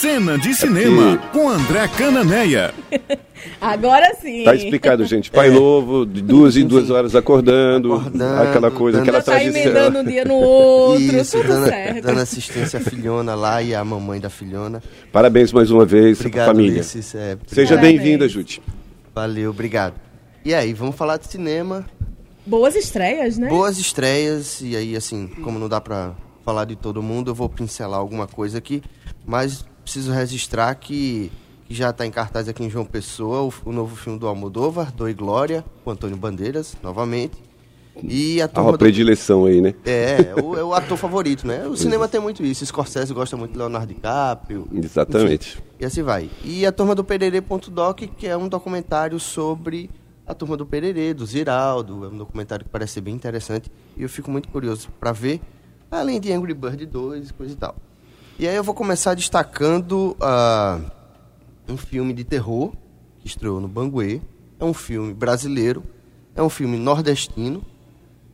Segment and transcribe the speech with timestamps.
[0.00, 2.72] Cena de Cinema, com André Cananeia.
[3.60, 4.44] Agora sim.
[4.44, 5.28] Tá explicado, gente.
[5.30, 9.60] Pai novo, de duas em duas horas acordando, Acordando, aquela coisa, dando- aquela tá tradição.
[9.60, 12.02] emendando um dia no outro, Isso, tudo dando, certo.
[12.04, 14.80] dando assistência à filhona lá e à mamãe da filhona.
[15.12, 16.74] Parabéns mais uma vez, Obrigado, família.
[16.74, 18.62] Ulisses, é, Seja bem-vinda, Jute.
[19.12, 19.94] Valeu, obrigado.
[20.44, 21.84] E aí, vamos falar de cinema.
[22.46, 23.48] Boas estreias, né?
[23.48, 26.12] Boas estreias, e aí, assim, como não dá pra
[26.44, 28.80] falar de todo mundo, eu vou pincelar alguma coisa aqui,
[29.26, 31.32] mas preciso registrar que,
[31.66, 34.92] que já está em cartaz aqui em João Pessoa o, o novo filme do Almodóvar,
[34.92, 37.42] Dor e Glória, com Antônio Bandeiras, novamente.
[38.02, 39.74] E a turma uma do- predileção aí, né?
[39.86, 41.66] É, é o, é o ator favorito, né?
[41.66, 42.64] O cinema tem muito isso.
[42.66, 44.68] Scorsese gosta muito de Leonardo DiCaprio.
[44.74, 45.56] Exatamente.
[45.56, 46.30] enfim, e assim vai.
[46.44, 49.90] E a Turma do Pererê.doc, que é um documentário sobre
[50.26, 52.04] a Turma do Pererê, do Ziraldo.
[52.04, 53.72] É um documentário que parece ser bem interessante.
[53.96, 55.40] E eu fico muito curioso para ver,
[55.90, 57.74] além de Angry Bird 2 e coisa e tal.
[58.38, 60.78] E aí eu vou começar destacando ah,
[61.68, 62.72] um filme de terror
[63.18, 64.20] que estreou no Banguê.
[64.60, 65.82] É um filme brasileiro.
[66.36, 67.64] É um filme nordestino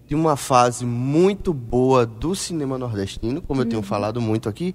[0.07, 4.75] de uma fase muito boa do cinema nordestino, como eu tenho falado muito aqui.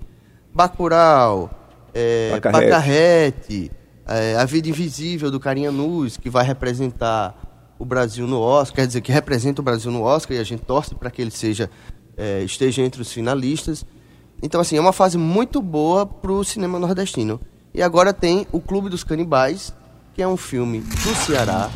[0.52, 1.52] Bacurau,
[1.94, 2.40] é.
[2.42, 3.72] Pacarrete,
[4.08, 8.88] é, A Vida Invisível do Carinha Nuz, que vai representar o Brasil no Oscar, quer
[8.88, 11.70] dizer, que representa o Brasil no Oscar e a gente torce para que ele seja
[12.18, 13.86] é, esteja entre os finalistas.
[14.42, 17.40] Então, assim, é uma fase muito boa para o cinema nordestino.
[17.74, 19.74] E agora tem O Clube dos Canibais,
[20.14, 21.70] que é um filme do Ceará,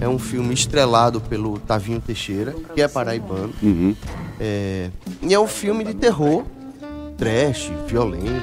[0.00, 3.52] é um filme estrelado pelo Tavinho Teixeira, que é paraibano.
[3.62, 3.94] Uhum.
[4.40, 4.90] É,
[5.22, 6.44] e é um filme de terror,
[7.16, 8.42] trash, violento.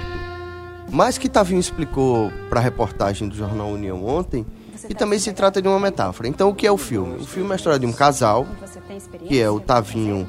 [0.90, 4.46] Mas que Tavinho explicou para a reportagem do Jornal União ontem,
[4.88, 6.28] que também se trata de uma metáfora.
[6.28, 7.18] Então, o que é o filme?
[7.18, 8.48] O filme é a história de um casal,
[9.28, 10.28] que é o Tavinho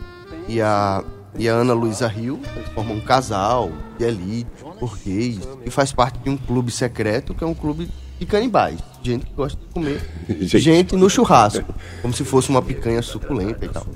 [0.49, 1.03] e a,
[1.39, 2.41] e a Ana Luísa Rio.
[2.57, 7.45] Eles formam um casal de elite, burguês, que faz parte de um clube secreto, que
[7.45, 8.79] é um clube de canibais.
[9.03, 10.59] Gente que gosta de comer Gente.
[10.59, 13.87] gente no churrasco, como se fosse uma picanha suculenta e tal.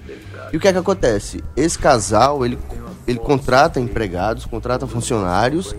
[0.53, 1.43] E o que é que acontece?
[1.57, 2.59] Esse casal, ele,
[3.07, 5.75] ele contrata empregados, contrata funcionários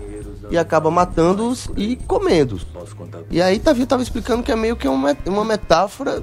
[0.50, 2.66] e acaba matando-os e comendo-os.
[3.30, 6.22] E aí Tavi estava explicando que é meio que uma metáfora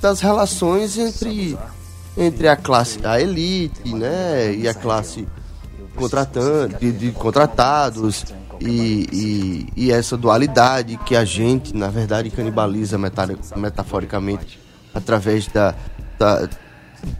[0.00, 1.56] das relações entre,
[2.16, 5.26] entre a classe, a elite, né, e a classe
[5.96, 8.24] contratante, de, de contratados
[8.60, 9.06] e,
[9.76, 14.58] e, e essa dualidade que a gente, na verdade, canibaliza meta- metaforicamente
[14.94, 15.74] através da,
[16.18, 16.48] da-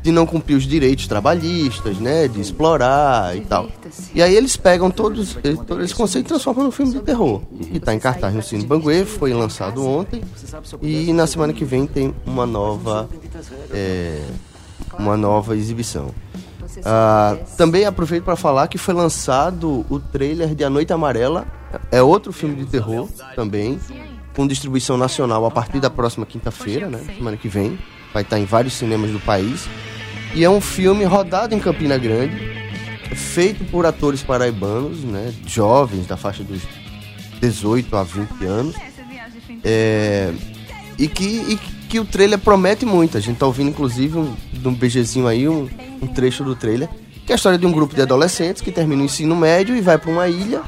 [0.03, 3.69] de não cumprir os direitos trabalhistas, né, de explorar e tal.
[4.15, 7.77] E aí eles pegam todos, todo esse conceito e transformam num filme de terror, que
[7.77, 10.23] está em cartaz no Cine Banguê, foi lançado ontem
[10.81, 13.09] e na semana que vem tem uma nova
[13.73, 14.23] eh,
[14.99, 16.11] uma nova exibição.
[16.85, 21.47] Ah, também aproveito para falar que foi lançado o trailer de A Noite Amarela.
[21.91, 23.79] É outro filme de terror também,
[24.35, 27.01] com distribuição nacional a partir da próxima quinta-feira, né?
[27.17, 27.79] Semana que vem.
[28.13, 29.69] Vai estar em vários cinemas do país.
[30.35, 32.37] E é um filme rodado em Campina Grande,
[33.15, 35.33] feito por atores paraibanos, né?
[35.47, 36.63] Jovens, da faixa dos
[37.41, 38.77] 18 a 20 anos.
[39.63, 40.33] É,
[40.99, 43.17] e, que, e que o trailer promete muito.
[43.17, 45.69] A gente tá ouvindo, inclusive, um, de um BGzinho aí, um,
[46.03, 46.89] um trecho do trailer,
[47.27, 49.81] que é a história de um grupo de adolescentes que termina o ensino médio e
[49.81, 50.63] vai para uma ilha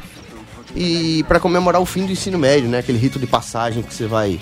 [0.75, 2.79] e para comemorar o fim do ensino médio, né?
[2.79, 4.39] Aquele rito de passagem que você vai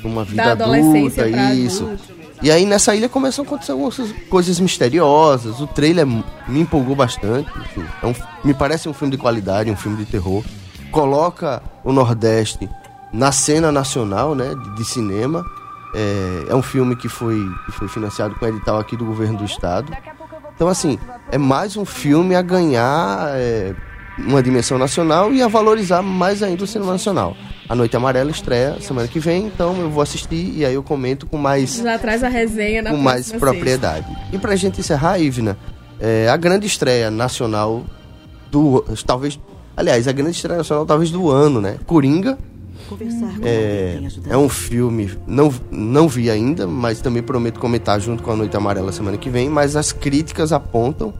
[0.00, 1.84] pra uma vida Da adolescência adulta, isso.
[1.84, 2.18] adulto.
[2.40, 3.96] E aí nessa ilha começam a acontecer algumas
[4.28, 5.60] coisas misteriosas.
[5.60, 6.22] O trailer me
[6.60, 7.50] empolgou bastante.
[7.58, 10.44] Enfim, é um- me parece um filme de qualidade, um filme de terror.
[10.92, 12.68] Coloca o Nordeste
[13.12, 15.44] na cena nacional, né, de, de cinema.
[15.94, 19.44] É, é um filme que foi, que foi financiado com edital aqui do governo do
[19.44, 19.92] estado.
[20.54, 20.98] Então, assim,
[21.30, 23.74] é mais um filme a ganhar é,
[24.18, 27.36] uma dimensão nacional e a valorizar mais ainda o cinema nacional.
[27.68, 31.26] A Noite Amarela estreia semana que vem, então eu vou assistir e aí eu comento
[31.26, 34.06] com mais Já traz a resenha na com mais propriedade.
[34.32, 35.56] E pra gente encerrar, Ivna,
[36.00, 37.84] é, a grande estreia nacional
[38.50, 38.84] do.
[39.06, 39.38] Talvez.
[39.76, 41.78] Aliás, a grande estreia nacional talvez do ano, né?
[41.86, 42.38] Coringa.
[43.42, 44.00] É,
[44.30, 48.56] é um filme, não, não vi ainda, mas também prometo comentar junto com a Noite
[48.56, 49.48] Amarela semana que vem.
[49.48, 51.12] Mas as críticas apontam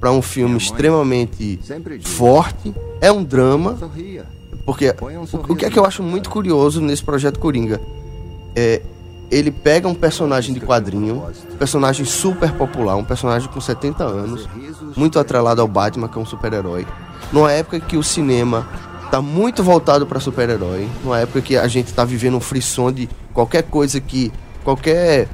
[0.00, 1.60] para um filme extremamente
[2.02, 2.74] forte.
[3.00, 3.78] É um drama,
[4.64, 7.80] porque o, o que é que eu acho muito curioso nesse projeto Coringa?
[8.54, 8.82] É,
[9.30, 14.48] ele pega um personagem de quadrinho, um personagem super popular, um personagem com 70 anos,
[14.94, 16.86] muito atrelado ao Batman, que é um super-herói.
[17.32, 18.68] Numa época que o cinema
[19.12, 23.10] tá muito voltado para super-herói, numa época que a gente tá vivendo um frisson de
[23.34, 24.32] qualquer coisa que
[24.64, 25.28] qualquer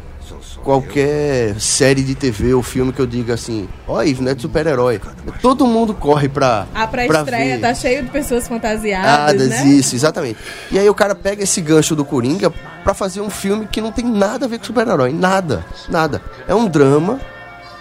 [0.64, 4.42] qualquer série de TV ou filme que eu diga assim, ó, Ivo, não é de
[4.42, 5.00] super-herói.
[5.40, 6.66] Todo mundo corre pra.
[6.74, 7.60] A pra pré-estreia ver.
[7.60, 9.64] tá cheio de pessoas Ah, fantasiadas, né?
[9.68, 10.38] isso, exatamente.
[10.72, 12.50] E aí o cara pega esse gancho do Coringa
[12.82, 15.12] pra fazer um filme que não tem nada a ver com super-herói.
[15.12, 16.20] Nada, nada.
[16.48, 17.20] É um drama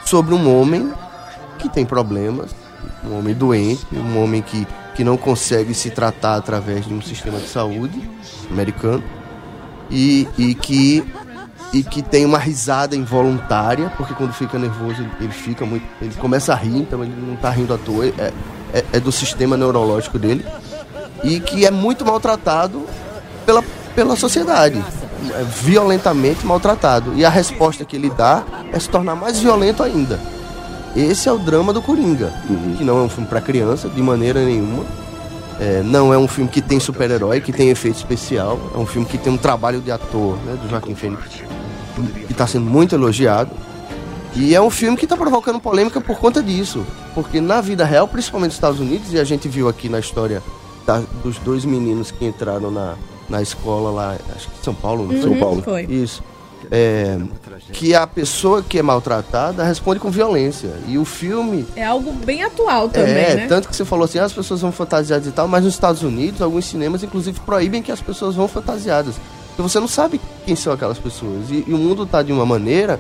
[0.06, 0.94] sobre um homem
[1.58, 2.52] que tem problemas,
[3.04, 7.40] um homem doente, um homem que, que não consegue se tratar através de um sistema
[7.40, 8.02] de saúde
[8.50, 9.04] americano
[9.90, 11.06] e, e que
[11.74, 15.86] e que tem uma risada involuntária, porque quando fica nervoso ele, fica muito.
[16.02, 18.34] ele começa a rir, então ele não tá rindo à toa, é,
[18.74, 20.46] é, é do sistema neurológico dele
[21.24, 22.86] e que é muito maltratado
[23.46, 23.64] pela,
[23.96, 24.84] pela sociedade.
[25.34, 27.14] É violentamente maltratado.
[27.16, 30.20] E a resposta que ele dá é se tornar mais violento ainda.
[30.98, 32.34] Esse é o drama do Coringa,
[32.78, 34.84] que não é um filme para criança, de maneira nenhuma.
[35.60, 38.60] É, não é um filme que tem super-herói, que tem efeito especial.
[38.74, 41.24] É um filme que tem um trabalho de ator, né, do Joaquim Fênix,
[42.26, 43.52] que está sendo muito elogiado.
[44.36, 46.84] E é um filme que está provocando polêmica por conta disso.
[47.14, 50.42] Porque na vida real, principalmente nos Estados Unidos, e a gente viu aqui na história
[50.86, 52.94] da- dos dois meninos que entraram na,
[53.30, 55.30] na escola lá, acho que em São Paulo, não foi?
[55.32, 55.62] Uhum, Paulo.
[55.64, 55.84] Foi.
[55.84, 56.24] Isso.
[56.70, 57.18] É,
[57.72, 60.70] que a pessoa que é maltratada responde com violência.
[60.88, 63.48] E o filme É algo bem atual também, é, né?
[63.48, 66.04] tanto que você falou assim, ah, as pessoas vão fantasiadas e tal, mas nos Estados
[66.04, 69.16] Unidos, alguns cinemas, inclusive, proíbem que as pessoas vão fantasiadas.
[69.50, 71.50] Porque você não sabe quem são aquelas pessoas.
[71.50, 73.00] E, e o mundo está de uma maneira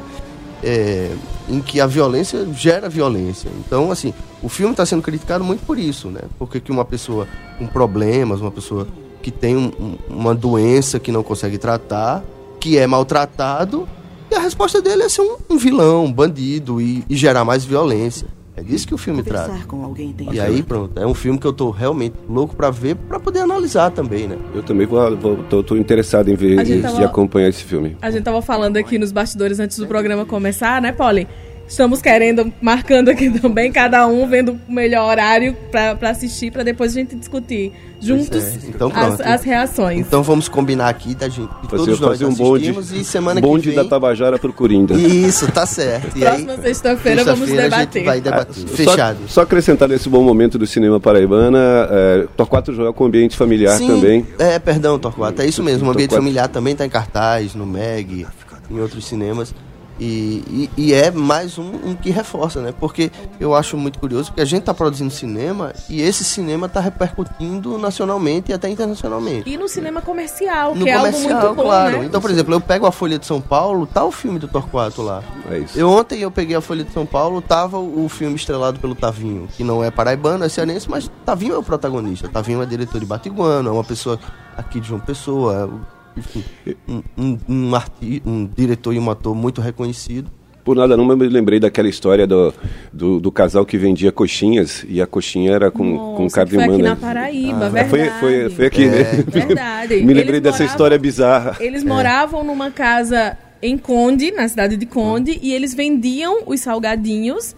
[0.63, 1.11] é,
[1.47, 3.49] em que a violência gera violência.
[3.59, 6.21] Então, assim, o filme está sendo criticado muito por isso, né?
[6.39, 7.27] Porque que uma pessoa
[7.59, 8.87] com problemas, uma pessoa
[9.21, 12.23] que tem um- uma doença que não consegue tratar,
[12.67, 13.87] que é maltratado,
[14.29, 17.63] e a resposta dele é ser um, um vilão, um bandido e, e gerar mais
[17.63, 18.27] violência.
[18.57, 19.49] É disso que o filme trata.
[19.49, 22.55] Conversar com alguém tem E aí, pronto, é um filme que eu tô realmente louco
[22.55, 24.35] pra ver, pra poder analisar também, né?
[24.53, 27.95] Eu também vou, vou- tô, tô interessado em ver e tava- acompanhar esse filme.
[28.01, 31.27] A gente tava falando aqui nos bastidores antes do programa começar, né, Polly?
[31.67, 36.63] Estamos querendo, marcando aqui também, cada um vendo o melhor horário pra, pra assistir, pra
[36.63, 38.59] depois a gente discutir juntos é.
[38.69, 39.99] Então, as, as reações.
[39.99, 43.69] Então vamos combinar aqui da gente, Você todos nós fazer um bonde, e semana bonde
[43.69, 43.83] que vem...
[43.83, 44.93] da Tabajara pro Coringa.
[44.95, 46.17] Isso, tá certo.
[46.17, 48.03] E aí, Próxima sexta-feira vamos sexta-feira a gente debater.
[48.05, 48.55] vai debater.
[48.55, 49.17] Só- Fechado.
[49.27, 51.59] Só, acrescentar nesse bom momento do cinema paraibana,
[51.91, 54.25] é, Torquato Joel com ambiente familiar Sim, também.
[54.39, 55.87] É, perdão, Torquato, é isso mesmo.
[55.87, 56.23] O Ambiente Torquato.
[56.23, 58.25] Familiar também tá em cartaz, no MEG,
[58.71, 59.53] em outros cinemas.
[59.99, 62.73] E, e, e é mais um, um que reforça, né?
[62.79, 66.79] Porque eu acho muito curioso, porque a gente tá produzindo cinema e esse cinema tá
[66.79, 69.49] repercutindo nacionalmente e até internacionalmente.
[69.49, 71.99] E no cinema comercial, No que é algo comercial, muito bom, claro.
[71.99, 72.05] né?
[72.05, 75.01] Então, por exemplo, eu pego a Folha de São Paulo, tá o filme do Torquato
[75.01, 75.23] lá.
[75.49, 75.77] É isso.
[75.77, 79.47] Eu ontem eu peguei a Folha de São Paulo, tava o filme estrelado pelo Tavinho,
[79.55, 82.27] que não é paraibano, é cearense, mas Tavinho é o protagonista.
[82.27, 84.19] Tavinho é diretor de Batiguano, é uma pessoa
[84.55, 86.43] aqui de João Pessoa, é, enfim,
[86.87, 90.29] um, um, um, arti- um diretor e um ator muito reconhecido.
[90.65, 92.53] Por nada não, eu me lembrei daquela história do,
[92.91, 96.63] do, do casal que vendia coxinhas e a coxinha era com, com Nossa, carne foi
[96.63, 96.89] aqui humana.
[96.89, 97.89] na Paraíba, É, verdade.
[97.89, 99.03] foi, foi, foi aqui, né?
[99.27, 99.95] Verdade.
[100.01, 101.55] me lembrei Eles dessa moravam- história bizarra.
[101.61, 107.55] Eles moravam numa casa em Conde, na cidade de Conde, e eles vendiam os salgadinhos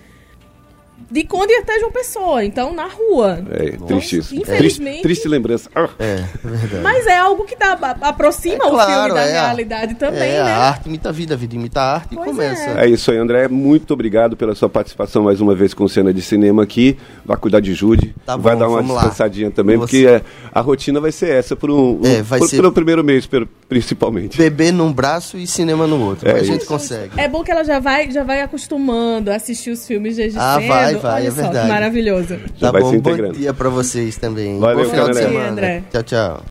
[1.12, 3.44] de Conde até João Pessoa, então na rua.
[3.52, 4.36] É, triste isso.
[4.36, 5.02] Infelizmente.
[5.02, 5.70] Triste, triste lembrança.
[5.76, 6.06] Ah, É,
[6.44, 6.84] é verdade.
[6.84, 9.96] Mas é algo que dá, a- aproxima É o claro, filme da é a- realidade
[9.96, 10.52] também, é, né?
[10.52, 12.70] a arte imita a vida, a vida imita a arte Pois e começa.
[12.80, 12.86] é.
[12.86, 13.48] É isso aí, André.
[13.48, 16.98] Muito obrigado pela sua participação mais uma vez com cena de cinema aqui.
[17.26, 18.16] Vai cuidar de Jude.
[18.26, 19.02] Tá vai bom, dar uma vamos lá.
[19.02, 20.22] descansadinha também, Você- porque é,
[20.54, 23.28] a rotina vai ser essa por um, É, vai por- ser- pelo primeiro mês,
[23.68, 24.38] principalmente.
[24.38, 26.28] Bebê num braço e cinema no outro.
[26.30, 26.68] É mas a gente isso.
[26.70, 27.12] consegue.
[27.20, 30.60] É bom que ela já vai, já vai acostumando a assistir os filmes desde Ah,
[30.60, 31.68] vai, vai, Olha é só, verdade.
[31.68, 32.38] maravilhoso.
[32.60, 34.60] Tá vai bom, se bom dia pra vocês também.
[34.60, 35.50] Valeu, bom final de semana.
[35.50, 35.84] André.
[35.92, 36.44] Tchau, tchau.